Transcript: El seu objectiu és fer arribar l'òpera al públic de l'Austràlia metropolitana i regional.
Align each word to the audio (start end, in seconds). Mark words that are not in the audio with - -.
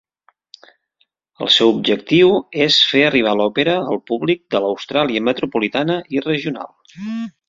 El 1.47 1.49
seu 1.55 1.73
objectiu 1.73 2.31
és 2.67 2.77
fer 2.93 3.03
arribar 3.09 3.33
l'òpera 3.41 3.75
al 3.93 4.01
públic 4.13 4.41
de 4.55 4.63
l'Austràlia 4.65 5.25
metropolitana 5.29 5.99
i 6.19 6.25
regional. 6.29 6.73